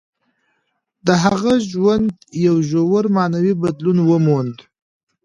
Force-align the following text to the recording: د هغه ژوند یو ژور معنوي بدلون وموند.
د 1.05 1.07
هغه 1.23 1.53
ژوند 1.71 2.05
یو 2.45 2.55
ژور 2.69 3.03
معنوي 3.15 3.53
بدلون 3.61 3.97
وموند. 4.03 4.57